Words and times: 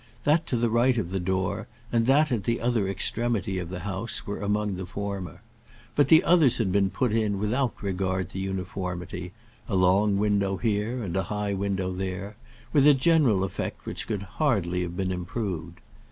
That 0.23 0.47
to 0.47 0.57
the 0.57 0.71
right 0.71 0.97
of 0.97 1.11
the 1.11 1.19
door, 1.19 1.67
and 1.91 2.07
that 2.07 2.31
at 2.31 2.45
the 2.45 2.59
other 2.59 2.87
extremity 2.87 3.59
of 3.59 3.69
the 3.69 3.81
house, 3.81 4.25
were 4.25 4.39
among 4.41 4.75
the 4.75 4.87
former. 4.87 5.43
But 5.95 6.07
the 6.07 6.23
others 6.23 6.57
had 6.57 6.71
been 6.71 6.89
put 6.89 7.11
in 7.11 7.37
without 7.37 7.83
regard 7.83 8.31
to 8.31 8.39
uniformity, 8.39 9.31
a 9.69 9.75
long 9.75 10.17
window 10.17 10.57
here, 10.57 11.03
and 11.03 11.15
a 11.15 11.21
high 11.29 11.53
window 11.53 11.91
there, 11.93 12.35
with 12.73 12.87
a 12.87 12.95
general 12.95 13.43
effect 13.43 13.85
which 13.85 14.07
could 14.07 14.23
hardly 14.23 14.81
have 14.81 14.97
been 14.97 15.11
improved. 15.11 15.81